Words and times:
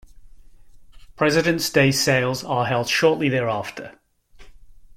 Presidents' 1.15 1.69
Day 1.69 1.91
sales 1.91 2.43
are 2.43 2.65
held 2.65 2.89
shortly 2.89 3.29
thereafter. 3.29 3.99